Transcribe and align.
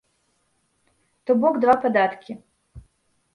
То 1.25 1.31
бок 1.43 1.55
два 1.67 1.75
падаткі. 1.85 2.31